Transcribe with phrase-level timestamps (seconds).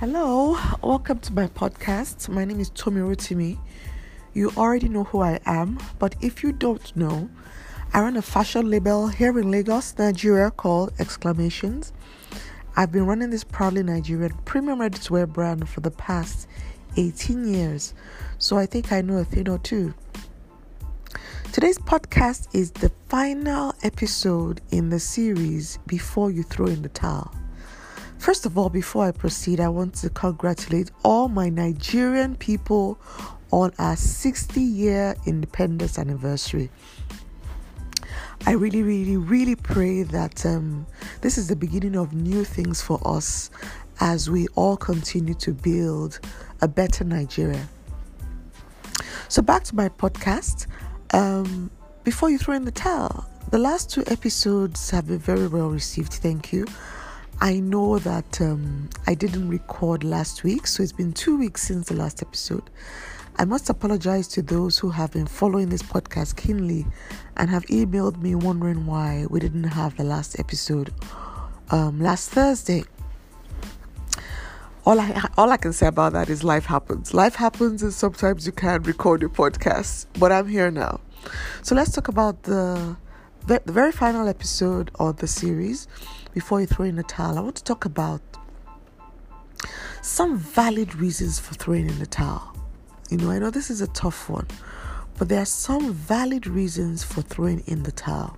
[0.00, 2.30] Hello, welcome to my podcast.
[2.30, 3.58] My name is Tommy Rotimi.
[4.32, 7.28] You already know who I am, but if you don't know,
[7.92, 11.92] I run a fashion label here in Lagos, Nigeria called Exclamations.
[12.76, 16.48] I've been running this proudly Nigerian premium ready to wear brand for the past
[16.96, 17.92] 18 years,
[18.38, 19.92] so I think I know a thing or two.
[21.52, 27.34] Today's podcast is the final episode in the series Before You Throw in the Towel.
[28.20, 33.00] First of all, before I proceed, I want to congratulate all my Nigerian people
[33.50, 36.70] on our 60 year independence anniversary.
[38.44, 40.86] I really, really, really pray that um,
[41.22, 43.48] this is the beginning of new things for us
[44.00, 46.20] as we all continue to build
[46.60, 47.66] a better Nigeria.
[49.28, 50.66] So, back to my podcast.
[51.14, 51.70] Um,
[52.04, 56.12] before you throw in the towel, the last two episodes have been very well received.
[56.12, 56.66] Thank you.
[57.42, 61.88] I know that um, I didn't record last week, so it's been two weeks since
[61.88, 62.68] the last episode.
[63.38, 66.86] I must apologize to those who have been following this podcast keenly
[67.38, 70.92] and have emailed me wondering why we didn't have the last episode
[71.70, 72.84] um, last Thursday.
[74.84, 77.14] All I all I can say about that is life happens.
[77.14, 80.06] Life happens, and sometimes you can't record your podcast.
[80.18, 81.00] But I'm here now,
[81.62, 82.96] so let's talk about the
[83.46, 85.88] the very final episode of the series
[86.32, 88.20] before you throw in the towel, I want to talk about
[90.02, 92.54] some valid reasons for throwing in the towel.
[93.10, 94.46] You know, I know this is a tough one,
[95.18, 98.36] but there are some valid reasons for throwing in the towel.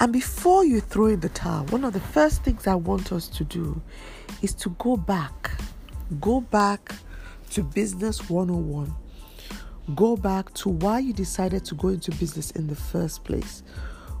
[0.00, 3.28] And before you throw in the towel, one of the first things I want us
[3.28, 3.80] to do
[4.42, 5.50] is to go back.
[6.20, 6.94] Go back
[7.50, 8.94] to Business 101.
[9.94, 13.62] Go back to why you decided to go into business in the first place.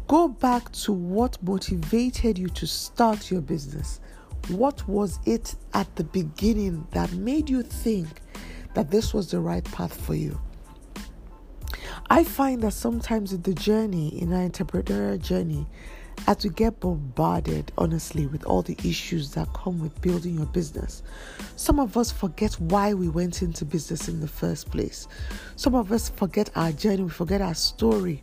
[0.08, 4.00] Go back to what motivated you to start your business.
[4.48, 8.06] What was it at the beginning that made you think
[8.74, 10.40] that this was the right path for you?
[12.08, 15.66] I find that sometimes in the journey, in our entrepreneurial journey,
[16.28, 21.02] as we get bombarded, honestly, with all the issues that come with building your business,
[21.56, 25.08] some of us forget why we went into business in the first place.
[25.56, 28.22] Some of us forget our journey, we forget our story.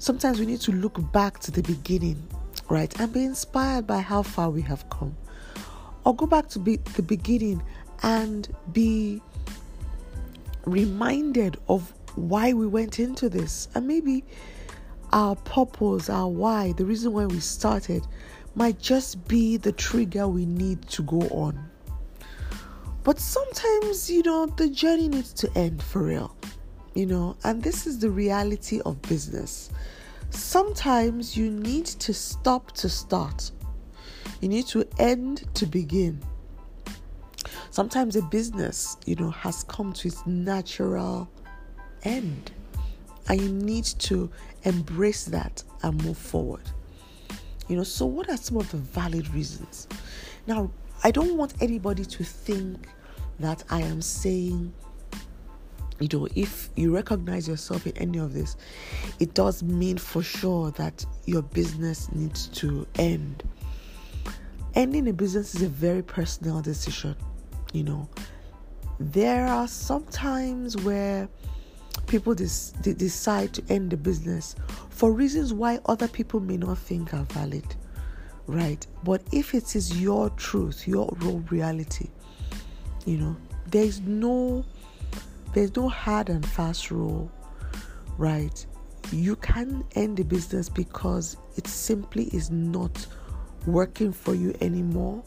[0.00, 2.22] Sometimes we need to look back to the beginning,
[2.68, 5.16] right, and be inspired by how far we have come.
[6.04, 7.62] Or go back to be the beginning
[8.02, 9.20] and be
[10.64, 13.68] reminded of why we went into this.
[13.74, 14.24] And maybe
[15.12, 18.06] our purpose, our why, the reason why we started
[18.54, 21.58] might just be the trigger we need to go on.
[23.02, 26.36] But sometimes, you know, the journey needs to end for real
[26.94, 29.70] you know, and this is the reality of business.
[30.30, 33.50] Sometimes you need to stop to start,
[34.40, 36.20] you need to end to begin.
[37.70, 41.28] Sometimes a business, you know, has come to its natural
[42.02, 42.50] end,
[43.28, 44.30] and you need to
[44.64, 46.62] embrace that and move forward.
[47.68, 49.86] You know, so what are some of the valid reasons?
[50.46, 50.70] Now,
[51.04, 52.88] I don't want anybody to think
[53.38, 54.72] that I am saying
[56.00, 58.56] you know, if you recognize yourself in any of this,
[59.18, 63.42] it does mean for sure that your business needs to end.
[64.74, 67.16] Ending a business is a very personal decision,
[67.72, 68.08] you know.
[69.00, 71.28] There are some times where
[72.06, 74.54] people dis- decide to end the business
[74.90, 77.64] for reasons why other people may not think are valid,
[78.46, 78.86] right?
[79.04, 82.08] But if it is your truth, your raw reality,
[83.04, 83.36] you know,
[83.70, 84.64] there is no
[85.52, 87.30] there's no hard and fast rule,
[88.16, 88.64] right?
[89.10, 93.06] You can end the business because it simply is not
[93.66, 95.22] working for you anymore.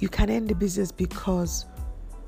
[0.00, 1.66] You can end the business because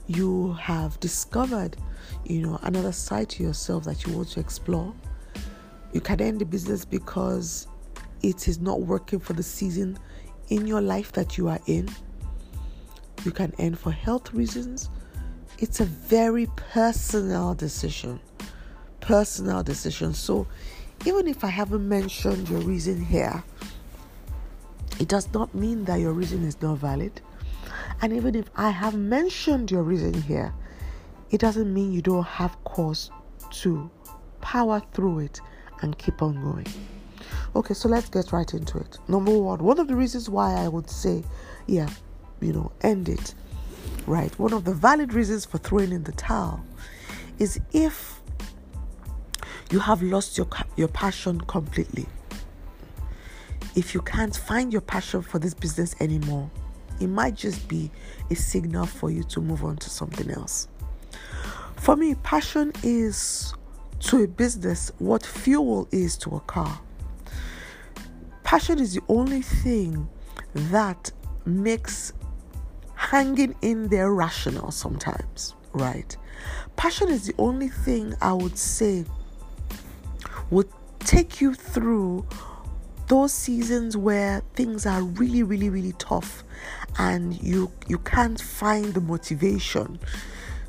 [0.07, 1.77] you have discovered,
[2.25, 4.95] you know, another side to yourself that you want to explore.
[5.93, 7.67] You can end the business because
[8.23, 9.99] it is not working for the season
[10.49, 11.89] in your life that you are in.
[13.25, 14.91] You can end for health reasons
[15.59, 18.21] it's a very personal decision.
[19.01, 20.15] Personal decision.
[20.15, 20.47] So,
[21.07, 23.43] even if I haven't mentioned your reason here,
[24.99, 27.21] it does not mean that your reason is not valid.
[28.01, 30.53] And even if I have mentioned your reason here,
[31.31, 33.11] it doesn't mean you don't have cause
[33.51, 33.91] to
[34.41, 35.41] power through it
[35.83, 36.67] and keep on going.
[37.57, 38.99] Okay, so let's get right into it.
[39.09, 41.23] Number one, one of the reasons why I would say,
[41.67, 41.89] yeah,
[42.41, 43.35] you know, end it
[44.07, 44.37] right?
[44.39, 46.65] One of the valid reasons for throwing in the towel
[47.39, 48.21] is if
[49.71, 50.47] you have lost your
[50.77, 52.07] your passion completely.
[53.75, 56.49] If you can't find your passion for this business anymore,
[57.01, 57.91] It might just be
[58.31, 60.69] a signal for you to move on to something else.
[61.77, 63.55] For me, passion is
[64.01, 66.81] to a business what fuel is to a car.
[68.43, 70.09] Passion is the only thing
[70.55, 71.11] that
[71.45, 72.13] makes
[73.15, 76.17] hanging in there rational sometimes, right?
[76.75, 79.05] Passion is the only thing I would say
[80.51, 80.69] would
[80.99, 82.27] take you through
[83.07, 86.43] those seasons where things are really really really tough
[86.99, 90.01] and you you can't find the motivation.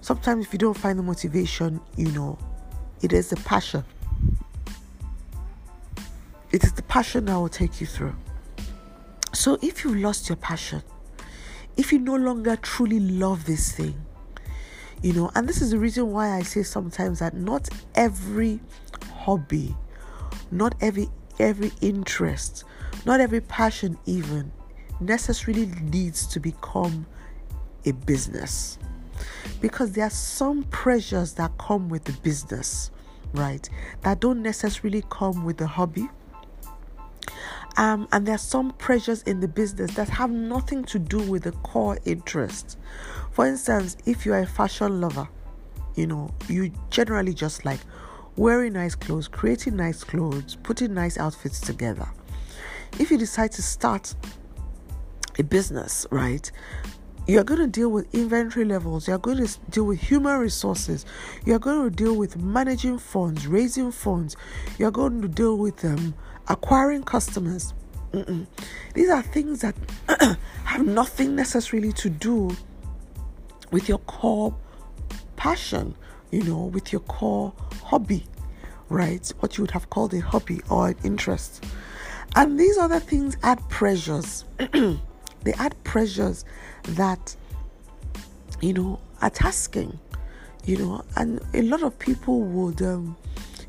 [0.01, 2.37] Sometimes if you don't find the motivation you know
[3.01, 3.83] it is the passion.
[6.51, 8.15] It is the passion that will take you through.
[9.33, 10.83] So if you've lost your passion
[11.77, 13.95] if you no longer truly love this thing
[15.01, 18.59] you know and this is the reason why i say sometimes that not every
[19.11, 19.75] hobby
[20.51, 22.63] not every every interest,
[23.05, 24.51] not every passion, even
[24.99, 27.05] necessarily needs to become
[27.85, 28.77] a business.
[29.61, 32.91] Because there are some pressures that come with the business,
[33.33, 33.67] right?
[34.01, 36.09] That don't necessarily come with the hobby.
[37.77, 41.43] Um, and there are some pressures in the business that have nothing to do with
[41.43, 42.77] the core interest.
[43.31, 45.27] For instance, if you are a fashion lover,
[45.95, 47.79] you know, you generally just like,
[48.37, 52.07] wearing nice clothes, creating nice clothes, putting nice outfits together.
[52.99, 54.13] If you decide to start
[55.37, 56.49] a business, right,
[57.27, 61.05] you're going to deal with inventory levels, you're going to deal with human resources,
[61.45, 64.35] you're going to deal with managing funds, raising funds,
[64.77, 66.13] you're going to deal with um,
[66.47, 67.73] acquiring customers.
[68.11, 68.45] Mm-mm.
[68.93, 69.75] These are things that
[70.65, 72.55] have nothing necessarily to do
[73.71, 74.55] with your core
[75.35, 75.95] passion,
[76.31, 78.25] you know, with your core hobby,
[78.89, 79.27] right?
[79.39, 81.63] What you would have called a hobby or an interest.
[82.35, 84.45] And these other things add pressures.
[84.57, 86.45] they add pressures
[86.89, 87.35] that,
[88.61, 89.99] you know, are tasking,
[90.65, 93.15] you know, and a lot of people would um,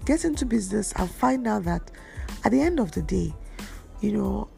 [0.04, 1.90] get into business and find out that
[2.44, 3.34] at the end of the day,
[4.00, 4.48] you know,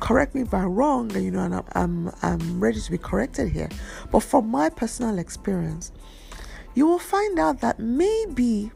[0.00, 3.50] correct me if I'm wrong, you know, and I'm, I'm, I'm ready to be corrected
[3.50, 3.68] here.
[4.10, 5.92] But from my personal experience,
[6.74, 8.70] you will find out that maybe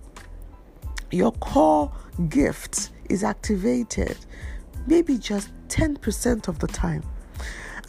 [1.10, 1.92] your core
[2.28, 4.16] gift is activated
[4.86, 7.02] maybe just 10% of the time.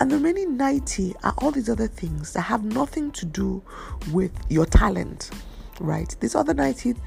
[0.01, 3.61] And the remaining 90 are all these other things that have nothing to do
[4.11, 5.29] with your talent,
[5.79, 6.15] right?
[6.19, 6.97] These other 90%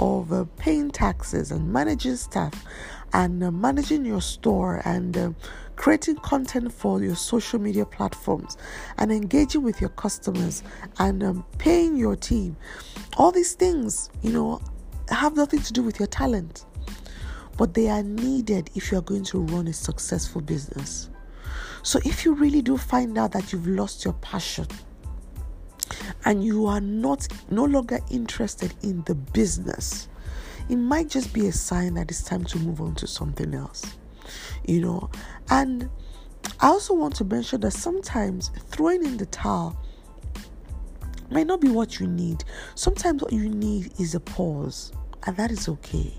[0.00, 2.64] of uh, paying taxes and managing staff
[3.12, 5.32] and uh, managing your store and uh,
[5.76, 8.56] creating content for your social media platforms
[8.96, 10.62] and engaging with your customers
[11.00, 12.56] and um, paying your team.
[13.18, 14.62] All these things, you know,
[15.10, 16.64] have nothing to do with your talent,
[17.58, 21.10] but they are needed if you are going to run a successful business.
[21.82, 24.66] So, if you really do find out that you've lost your passion
[26.24, 30.08] and you are not no longer interested in the business,
[30.68, 33.82] it might just be a sign that it's time to move on to something else.
[34.66, 35.10] You know,
[35.48, 35.88] and
[36.60, 39.76] I also want to mention that sometimes throwing in the towel
[41.30, 42.44] might not be what you need.
[42.74, 44.92] Sometimes what you need is a pause
[45.26, 46.12] and that is okay.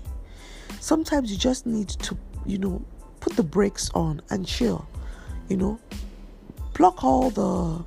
[0.80, 2.84] Sometimes you just need to, you know,
[3.20, 4.86] put the brakes on and chill.
[5.52, 5.78] You know,
[6.72, 7.84] block all the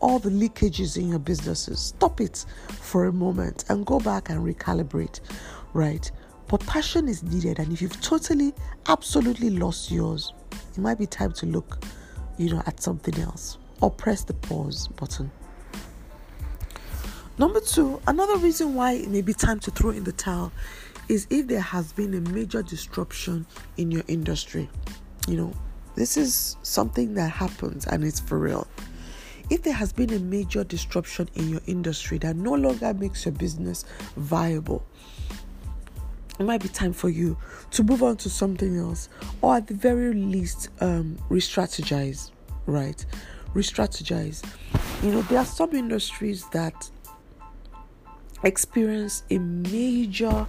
[0.00, 1.80] all the leakages in your businesses.
[1.80, 5.20] Stop it for a moment and go back and recalibrate,
[5.72, 6.10] right?
[6.48, 8.52] But passion is needed, and if you've totally,
[8.88, 11.82] absolutely lost yours, it might be time to look,
[12.36, 15.30] you know, at something else or press the pause button.
[17.38, 20.52] Number two, another reason why it may be time to throw in the towel
[21.08, 23.46] is if there has been a major disruption
[23.78, 24.68] in your industry.
[25.26, 25.54] You know,
[25.98, 28.68] this is something that happens and it's for real.
[29.50, 33.32] If there has been a major disruption in your industry that no longer makes your
[33.32, 33.84] business
[34.16, 34.86] viable,
[36.38, 37.36] it might be time for you
[37.72, 39.08] to move on to something else,
[39.42, 42.30] or at the very least, um, re strategize,
[42.66, 43.04] right?
[43.54, 44.44] Re strategize.
[45.02, 46.88] You know, there are some industries that
[48.44, 50.46] experience a major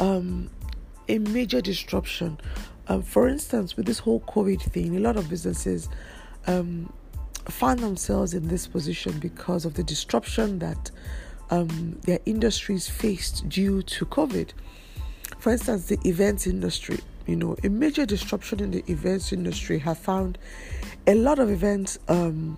[0.00, 0.50] um,
[1.08, 2.40] a major disruption.
[2.88, 5.88] Um, for instance, with this whole COVID thing, a lot of businesses
[6.46, 6.92] um,
[7.44, 10.90] find themselves in this position because of the disruption that
[11.50, 14.50] um, their industries faced due to COVID.
[15.38, 19.98] For instance, the events industry, you know, a major disruption in the events industry have
[19.98, 20.38] found
[21.06, 22.56] a lot of event um,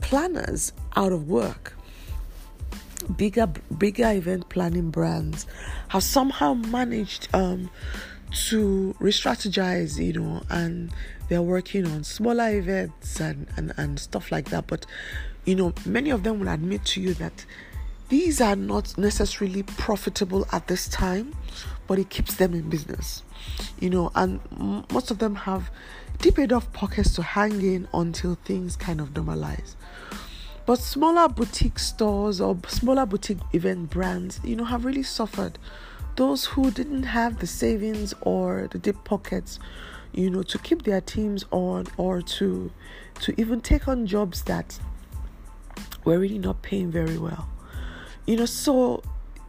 [0.00, 1.72] planners out of work
[3.16, 3.46] bigger
[3.78, 5.46] bigger event planning brands
[5.88, 7.70] have somehow managed um,
[8.48, 10.92] to re-strategize, you know, and
[11.28, 14.66] they're working on smaller events and, and, and stuff like that.
[14.66, 14.86] But
[15.46, 17.46] you know, many of them will admit to you that
[18.08, 21.34] these are not necessarily profitable at this time,
[21.86, 23.22] but it keeps them in business,
[23.80, 24.40] you know, and
[24.92, 25.70] most of them have
[26.18, 29.76] deep enough pockets to hang in until things kind of normalize.
[30.66, 35.58] But smaller boutique stores or smaller boutique event brands, you know, have really suffered.
[36.16, 39.58] Those who didn't have the savings or the deep pockets,
[40.12, 42.70] you know, to keep their teams on or to
[43.20, 44.78] to even take on jobs that
[46.04, 47.48] were really not paying very well.
[48.26, 49.02] You know, so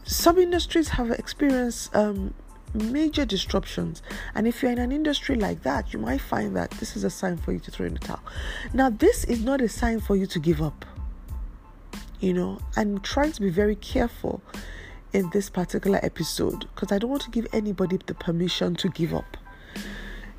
[0.03, 2.33] some industries have experienced um,
[2.73, 4.01] major disruptions.
[4.35, 7.09] And if you're in an industry like that, you might find that this is a
[7.09, 8.21] sign for you to throw in the towel.
[8.73, 10.85] Now, this is not a sign for you to give up.
[12.19, 14.41] You know, I'm trying to be very careful
[15.13, 19.13] in this particular episode because I don't want to give anybody the permission to give
[19.13, 19.37] up.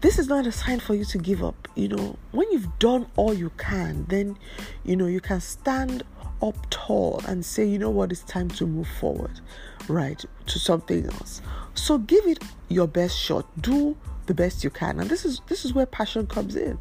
[0.00, 1.66] This is not a sign for you to give up.
[1.74, 4.38] You know, when you've done all you can, then
[4.84, 6.04] you know you can stand
[6.40, 9.40] up tall and say, you know what, it's time to move forward,
[9.88, 11.42] right, to something else.
[11.74, 13.46] So give it your best shot.
[13.60, 13.96] Do
[14.26, 15.00] the best you can.
[15.00, 16.78] And this is this is where passion comes in.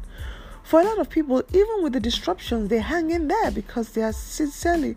[0.62, 4.02] For a lot of people, even with the disruptions, they hang in there because they
[4.02, 4.96] are sincerely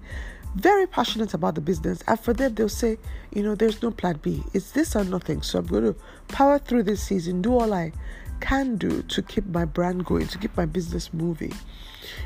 [0.56, 2.04] very passionate about the business.
[2.08, 2.98] And for them, they'll say,
[3.34, 4.44] you know, there's no plan B.
[4.54, 5.42] It's this or nothing.
[5.42, 5.96] So I'm going to
[6.28, 7.92] power through this season, do all I
[8.40, 11.54] can do to keep my brand going, to keep my business moving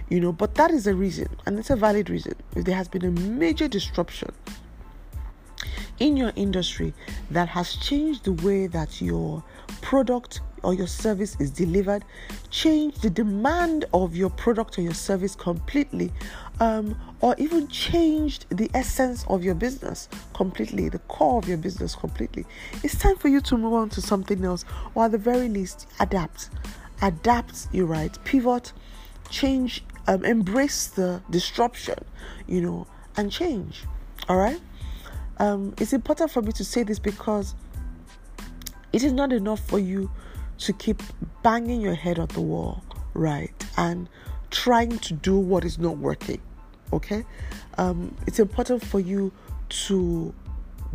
[0.10, 2.88] you know but that is a reason and it's a valid reason if there has
[2.88, 4.32] been a major disruption
[6.00, 6.94] in your industry
[7.32, 9.44] that has changed the way that your
[9.82, 12.04] product or your service is delivered,
[12.50, 16.12] change the demand of your product or your service completely,
[16.60, 21.96] um, or even changed the essence of your business completely, the core of your business
[21.96, 22.46] completely.
[22.84, 25.88] It's time for you to move on to something else, or at the very least,
[26.00, 26.50] adapt.
[27.02, 28.72] Adapt, you right, pivot,
[29.30, 32.00] change, um, embrace the disruption,
[32.48, 33.84] you know, and change.
[34.30, 34.60] All right.
[35.38, 37.56] Um, it's important for me to say this because
[38.94, 40.10] it is not enough for you
[40.60, 41.04] to keep
[41.44, 42.82] banging your head on the wall,
[43.14, 44.08] right, and
[44.56, 46.42] trying to do what is not working.
[46.94, 47.26] Okay.
[47.78, 49.32] Um, it's important for you
[49.68, 50.34] to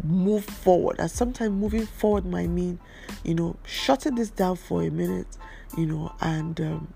[0.04, 2.78] move forward and sometimes moving forward might mean
[3.22, 5.26] you know shutting this down for a minute
[5.76, 6.94] you know and um,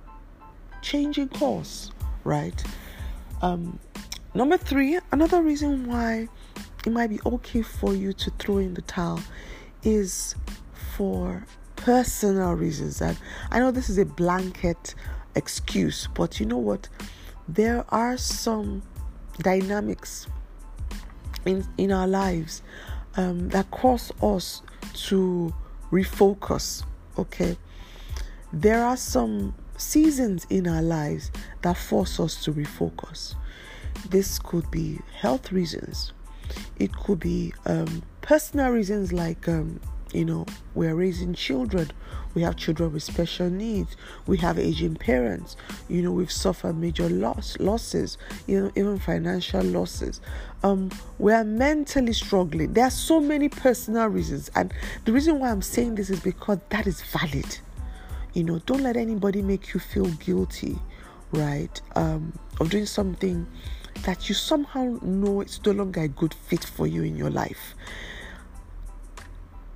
[0.85, 1.91] changing course,
[2.23, 2.63] right?
[3.43, 3.81] Um,
[4.35, 6.29] number three, another reason why
[6.87, 9.21] it might be okay for you to throw in the towel
[9.83, 10.37] is
[10.97, 13.01] for personal reasons.
[13.01, 13.19] And
[13.51, 14.95] I know this is a blanket
[15.35, 16.89] excuse, but you know what?
[17.49, 18.83] There are some
[19.39, 20.27] dynamics
[21.45, 22.63] in in our lives
[23.17, 24.63] um, that cause us
[25.09, 25.53] to
[25.91, 26.85] refocus.
[27.19, 27.57] Okay,
[28.53, 31.31] there are some seasons in our lives
[31.63, 33.35] that force us to refocus.
[34.09, 36.13] This could be health reasons,
[36.79, 39.81] it could be um, personal reasons like, um,
[40.15, 41.91] you know, we're raising children,
[42.35, 45.57] we have children with special needs, we have aging parents,
[45.89, 48.17] you know, we've suffered major loss, losses,
[48.47, 50.21] you know, even financial losses.
[50.63, 52.73] Um, we are mentally struggling.
[52.73, 54.73] There are so many personal reasons, and
[55.05, 57.59] the reason why I'm saying this is because that is valid.
[58.33, 60.77] You know don't let anybody make you feel guilty
[61.35, 61.81] right?
[61.97, 63.47] Um, of doing something
[64.03, 67.75] that you somehow know it's no longer a good fit for you in your life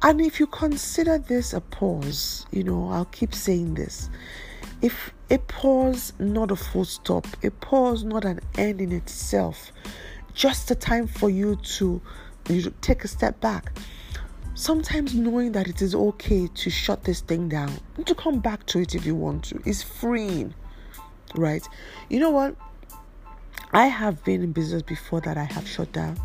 [0.02, 4.10] and if you consider this a pause you know i'll keep saying this
[4.80, 9.72] if a pause not a full stop a pause not an end in itself
[10.34, 12.00] just a time for you to
[12.48, 13.76] you take a step back
[14.58, 17.72] sometimes knowing that it is okay to shut this thing down
[18.04, 20.52] to come back to it if you want to is freeing,
[21.36, 21.66] right?
[22.08, 22.56] You know what?
[23.72, 26.18] I have been in business before that I have shut down,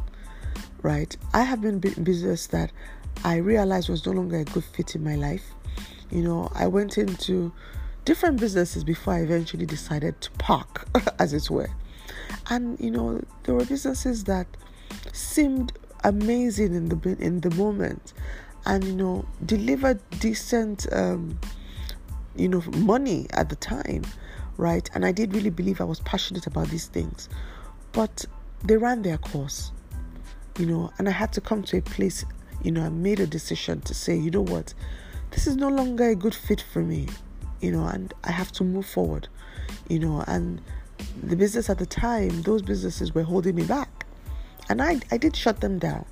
[0.84, 1.16] right?
[1.34, 2.72] I have been in business that
[3.24, 5.54] I realized was no longer a good fit in my life.
[6.12, 7.52] You know, I went into
[8.06, 10.88] different businesses before I eventually decided to park,
[11.20, 11.70] as it were.
[12.50, 14.46] And you know, there were businesses that
[15.14, 15.74] seemed
[16.04, 18.14] amazing in the in the moment
[18.66, 21.40] and you know delivered decent um,
[22.36, 24.04] you know money at the time
[24.58, 27.30] right and i did really believe i was passionate about these things
[27.92, 28.26] but
[28.64, 29.72] they ran their course
[30.58, 32.26] you know and i had to come to a place
[32.62, 34.74] you know i made a decision to say you know what
[35.32, 37.08] this is no longer a good fit for me
[37.62, 39.28] you know and i have to move forward
[39.90, 40.62] you know and
[41.24, 44.04] the business at the time those businesses were holding me back
[44.70, 46.06] and I, I did shut them down.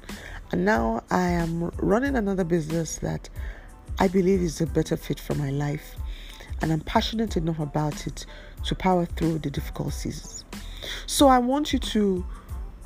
[0.51, 3.29] And now I am running another business that
[3.99, 5.95] I believe is a better fit for my life,
[6.61, 8.25] and I'm passionate enough about it
[8.65, 10.45] to power through the difficult seasons.
[11.05, 12.25] So I want you to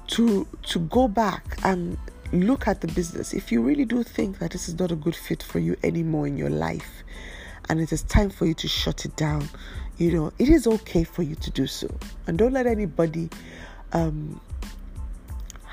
[0.07, 1.97] to to go back and
[2.31, 3.33] look at the business.
[3.33, 6.27] If you really do think that this is not a good fit for you anymore
[6.27, 7.03] in your life,
[7.69, 9.47] and it is time for you to shut it down,
[9.97, 11.87] you know, it is okay for you to do so.
[12.27, 13.29] And don't let anybody
[13.93, 14.39] um,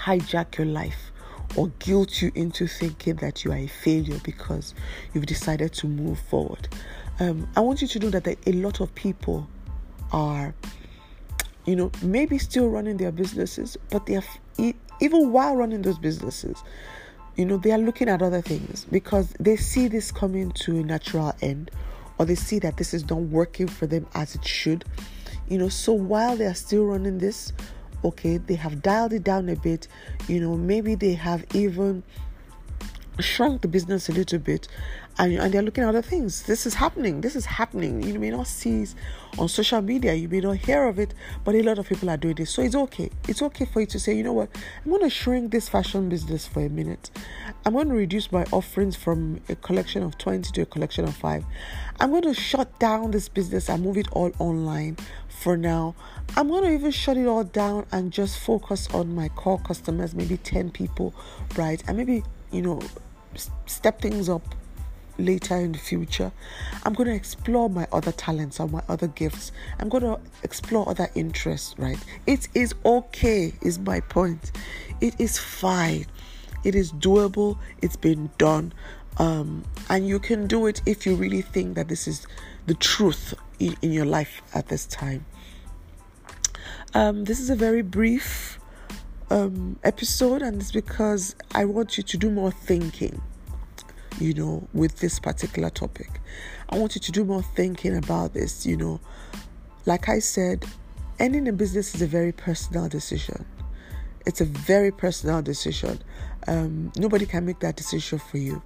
[0.05, 1.13] hijack your life
[1.57, 4.75] or guilt you into thinking that you are a failure because
[5.13, 6.69] you've decided to move forward.
[7.21, 9.49] Um, I want you to know that a lot of people
[10.13, 10.55] are,
[11.65, 14.25] you know, maybe still running their businesses, but they are
[15.01, 16.63] even while running those businesses,
[17.37, 20.83] you know, they are looking at other things because they see this coming to a
[20.83, 21.71] natural end
[22.19, 24.85] or they see that this is not working for them as it should.
[25.49, 27.53] You know, so while they are still running this,
[28.05, 29.89] okay, they have dialed it down a bit,
[30.29, 32.03] you know, maybe they have even
[33.21, 34.69] shrunk the business a little bit
[35.19, 36.43] and, and they're looking at other things.
[36.45, 37.21] This is happening.
[37.21, 38.03] This is happening.
[38.03, 38.95] You may not see it
[39.39, 41.15] on social media, you may not hear of it,
[41.45, 42.51] but a lot of people are doing this.
[42.51, 43.11] So it's okay.
[43.29, 44.51] It's okay for you to say, you know what,
[44.85, 47.11] I'm going to shrink this fashion business for a minute.
[47.65, 51.17] I'm going to reduce my offerings from a collection of 20 to a collection of
[51.17, 51.45] 5.
[52.01, 54.97] I'm going to shut down this business and move it all online
[55.29, 55.95] for now.
[56.37, 60.15] I'm going to even shut it all down and just focus on my core customers,
[60.15, 61.15] maybe 10 people,
[61.57, 61.83] right?
[61.87, 62.81] And maybe, you know,
[63.67, 64.43] step things up
[65.19, 66.33] later in the future.
[66.85, 69.53] I'm going to explore my other talents or my other gifts.
[69.79, 71.99] I'm going to explore other interests, right?
[72.27, 74.53] It is okay, is my point.
[75.01, 76.07] It is fine.
[76.65, 77.59] It is doable.
[77.81, 78.73] It's been done.
[79.19, 82.27] Um, and you can do it if you really think that this is
[82.67, 85.27] the truth in, in your life at this time.
[86.95, 88.59] Um, this is a very brief
[89.33, 93.21] um, episode, and it's because I want you to do more thinking
[94.19, 96.09] you know, with this particular topic.
[96.69, 99.01] I want you to do more thinking about this, you know.
[99.87, 100.65] Like I said,
[101.19, 103.45] ending a business is a very personal decision.
[104.27, 106.03] It's a very personal decision.
[106.47, 108.63] Um, nobody can make that decision for you.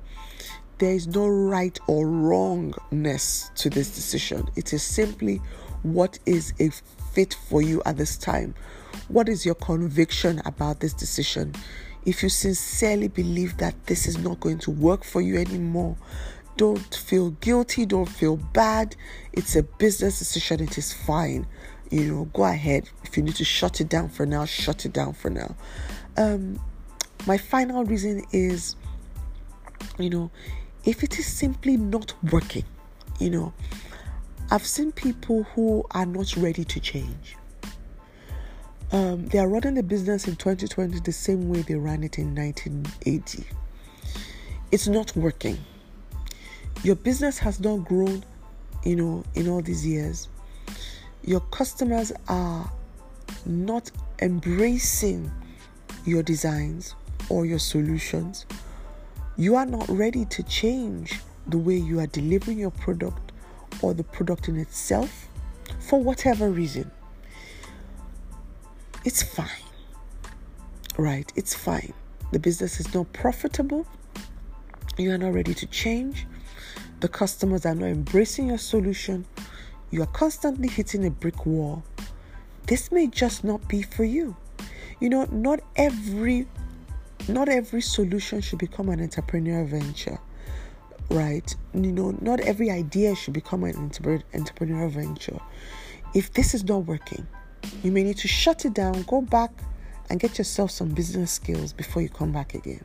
[0.79, 4.49] There is no right or wrongness to this decision.
[4.57, 5.41] It is simply
[5.83, 6.71] what is a
[7.15, 8.55] fit for you at this time.
[9.09, 11.55] What is your conviction about this decision?
[12.07, 15.97] if you sincerely believe that this is not going to work for you anymore,
[16.57, 18.97] don't feel guilty, don't feel bad.
[19.33, 21.47] It's a business decision, it is fine.
[21.91, 22.89] You know, go ahead.
[23.05, 25.57] If you need to shut it down for now, shut it down for now.
[26.17, 26.61] Um,
[27.27, 28.77] my final reason is,
[29.99, 30.31] you know,
[30.85, 32.65] if it is simply not working,
[33.19, 33.53] you know,
[34.51, 37.37] I've seen people who are not ready to change
[38.93, 42.35] um, they are running the business in 2020 the same way they ran it in
[42.35, 43.45] 1980.
[44.71, 45.59] It's not working.
[46.83, 48.25] Your business has not grown,
[48.85, 50.29] you know, in all these years.
[51.25, 52.71] Your customers are
[53.45, 55.31] not embracing
[56.05, 56.95] your designs
[57.29, 58.47] or your solutions.
[59.37, 63.33] You are not ready to change the way you are delivering your product
[63.83, 65.29] or the product in itself
[65.81, 66.91] for whatever reason.
[69.07, 69.47] It's fine.
[70.99, 71.33] Right?
[71.37, 71.93] It's fine.
[72.33, 73.87] The business is not profitable.
[74.99, 76.27] You are not ready to change.
[76.99, 79.25] The customers are not embracing your solution.
[79.93, 81.85] You are constantly hitting a brick wall.
[82.67, 84.35] This may just not be for you.
[84.99, 86.49] You know, not every
[87.29, 90.19] not every solution should become an entrepreneurial venture
[91.11, 95.39] right you know not every idea should become an entrepreneurial venture
[96.15, 97.27] if this is not working
[97.83, 99.51] you may need to shut it down, go back
[100.11, 102.83] and get yourself some business skills before you come back again.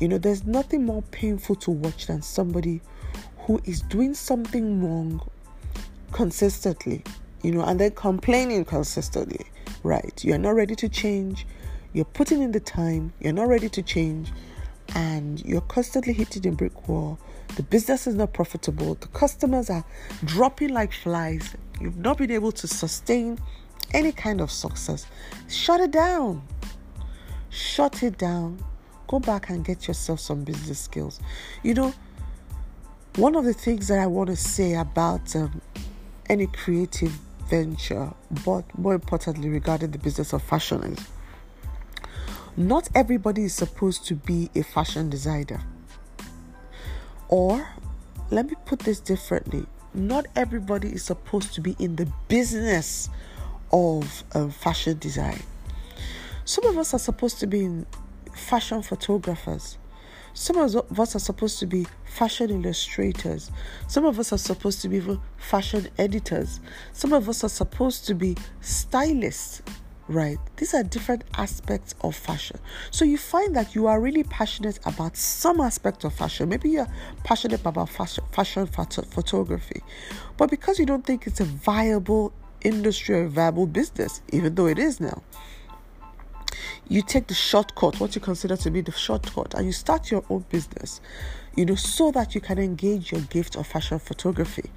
[0.00, 2.80] You know, there's nothing more painful to watch than somebody
[3.38, 5.26] who is doing something wrong
[6.12, 7.04] consistently,
[7.42, 9.46] you know, and then complaining consistently,
[9.82, 10.24] right?
[10.24, 11.46] You're not ready to change,
[11.92, 14.32] you're putting in the time, you're not ready to change,
[14.94, 17.18] and you're constantly hitting a brick wall.
[17.56, 19.84] The business is not profitable, the customers are
[20.24, 23.38] dropping like flies, you've not been able to sustain
[23.92, 25.06] any kind of success,
[25.48, 26.42] shut it down.
[27.50, 28.62] Shut it down.
[29.06, 31.20] Go back and get yourself some business skills.
[31.62, 31.94] You know,
[33.16, 35.60] one of the things that I want to say about um,
[36.28, 37.12] any creative
[37.48, 38.12] venture,
[38.44, 41.06] but more importantly, regarding the business of fashion, is
[42.56, 45.62] not everybody is supposed to be a fashion designer.
[47.28, 47.68] Or,
[48.30, 53.08] let me put this differently not everybody is supposed to be in the business
[53.74, 55.42] of um, fashion design.
[56.44, 57.84] Some of us are supposed to be
[58.32, 59.78] fashion photographers.
[60.32, 63.50] Some of us are supposed to be fashion illustrators.
[63.88, 65.02] Some of us are supposed to be
[65.36, 66.60] fashion editors.
[66.92, 69.62] Some of us are supposed to be stylists
[70.06, 70.36] right?
[70.58, 72.58] These are different aspects of fashion.
[72.90, 76.50] So you find that you are really passionate about some aspect of fashion.
[76.50, 76.86] Maybe you're
[77.22, 79.82] passionate about fashion, fashion photography,
[80.36, 82.34] but because you don't think it's a viable
[82.64, 85.22] industry a viable business, even though it is now,
[86.88, 90.24] you take the shortcut, what you consider to be the shortcut, and you start your
[90.28, 91.00] own business,
[91.54, 94.70] you know, so that you can engage your gift of fashion photography.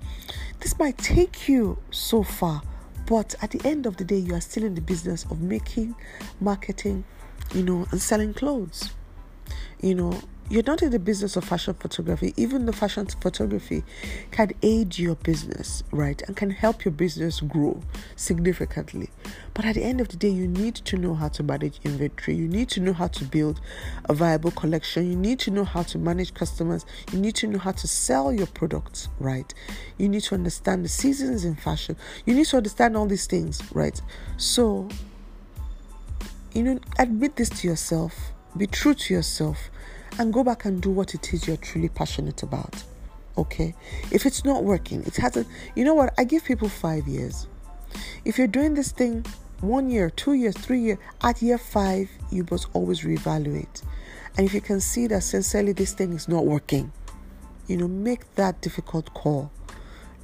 [0.60, 2.62] This might take you so far
[3.08, 5.96] but at the end of the day, you are still in the business of making,
[6.42, 7.06] marketing,
[7.56, 8.92] you know, and selling clothes.
[9.82, 12.34] You know, you're not in the business of fashion photography.
[12.38, 13.84] Even the fashion photography
[14.32, 16.22] can aid your business, right?
[16.22, 17.82] And can help your business grow
[18.16, 19.10] significantly.
[19.54, 22.38] But at the end of the day, you need to know how to manage inventory.
[22.38, 23.60] You need to know how to build
[24.06, 25.10] a viable collection.
[25.10, 26.86] You need to know how to manage customers.
[27.12, 29.54] You need to know how to sell your products, right?
[29.98, 31.98] You need to understand the seasons in fashion.
[32.26, 34.02] You need to understand all these things, right?
[34.38, 34.88] So,
[36.54, 38.32] you know, admit this to yourself.
[38.56, 39.70] Be true to yourself
[40.20, 42.84] and go back and do what it is you're truly passionate about.
[43.38, 43.76] Okay?
[44.12, 45.48] If it's not working, it hasn't.
[45.76, 46.14] You know what?
[46.18, 47.48] I give people five years.
[48.26, 49.26] If you're doing this thing
[49.62, 53.84] one year, two years, three years, at year five, you must always reevaluate.
[54.38, 56.92] And if you can see that sincerely this thing is not working,
[57.68, 59.52] you know, make that difficult call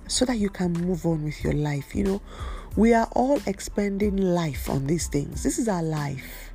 [0.08, 1.96] so that you can move on with your life.
[1.96, 2.22] You know,
[2.76, 5.44] we are all expending life on these things.
[5.44, 6.52] This is our life,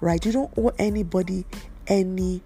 [0.00, 0.24] right?
[0.24, 1.46] You don't owe anybody
[1.86, 2.42] any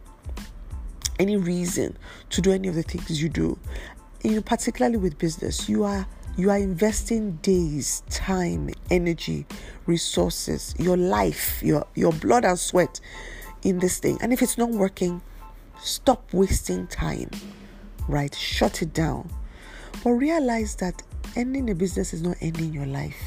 [1.23, 1.97] any reason
[2.31, 3.57] to do any of the things you do.
[4.23, 6.07] You know, particularly with business, you are
[6.37, 9.47] you are investing days, time, energy,
[9.87, 13.01] resources, your life, your your blood and sweat
[13.63, 14.19] in this thing.
[14.21, 15.23] And if it's not working,
[15.81, 17.31] stop wasting time.
[18.09, 18.35] Right?
[18.35, 19.31] Shut it down.
[20.03, 21.03] But realize that
[21.37, 23.23] ending a business is not ending your life.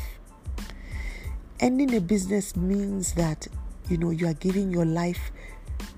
[1.60, 3.48] Ending a business means that
[3.90, 5.32] you know you are giving your life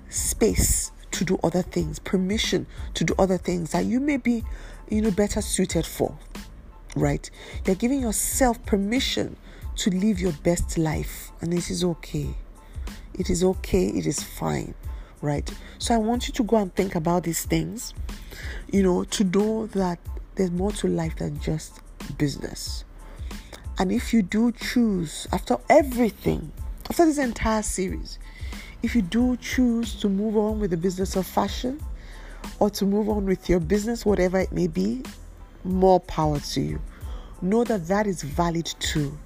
[0.08, 4.44] space to do other things, permission to do other things that you may be,
[4.88, 6.16] you know, better suited for.
[6.96, 7.30] Right?
[7.66, 9.36] You're giving yourself permission
[9.76, 12.34] to live your best life, and this is okay.
[13.14, 14.74] It is okay, it is fine,
[15.20, 15.48] right?
[15.78, 17.94] So I want you to go and think about these things,
[18.72, 19.98] you know, to know that
[20.34, 21.80] there's more to life than just
[22.16, 22.84] business.
[23.78, 26.52] And if you do choose, after everything,
[26.88, 28.18] after this entire series,
[28.82, 31.80] if you do choose to move on with the business of fashion
[32.58, 35.02] or to move on with your business, whatever it may be,
[35.64, 36.80] more power to you.
[37.42, 39.16] Know that that is valid too.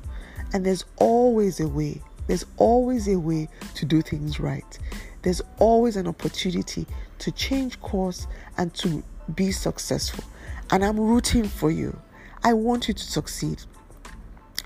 [0.52, 2.02] And there's always a way.
[2.26, 4.78] There's always a way to do things right.
[5.22, 6.86] There's always an opportunity
[7.18, 8.26] to change course
[8.58, 9.02] and to
[9.34, 10.24] be successful.
[10.70, 11.98] And I'm rooting for you.
[12.42, 13.62] I want you to succeed.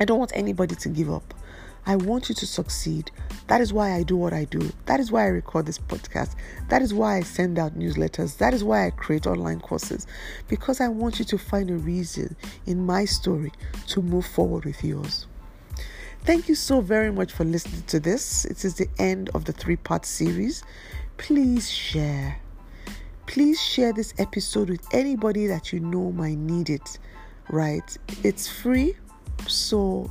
[0.01, 1.35] I don't want anybody to give up.
[1.87, 3.13] I want you to succeed.
[3.47, 4.73] That is why I do what I do.
[4.87, 6.35] That is why I record this podcast.
[6.69, 8.39] That is why I send out newsletters.
[8.39, 10.09] That is why I create online courses.
[10.49, 12.35] Because I want you to find a reason
[12.67, 13.53] in my story
[13.89, 15.29] to move forward with yours.
[16.25, 18.45] Thank you so very much for listening to this.
[18.47, 20.65] It is the end of the three part series.
[21.19, 22.41] Please share.
[23.27, 26.99] Please share this episode with anybody that you know might need it,
[27.49, 27.97] right?
[28.25, 28.97] It's free,
[29.47, 30.11] so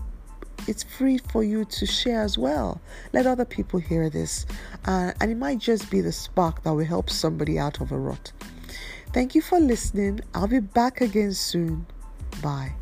[0.68, 2.82] it's free for you to share as well.
[3.14, 4.46] Let other people hear this,
[4.86, 7.98] uh, and it might just be the spark that will help somebody out of a
[7.98, 8.32] rut.
[9.14, 10.22] Thank you for listening.
[10.34, 11.86] I'll be back again soon.
[12.42, 12.74] Bye.